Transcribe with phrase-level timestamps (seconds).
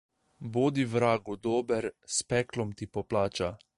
[0.55, 3.53] Bodi vragu dober, s peklom ti poplača.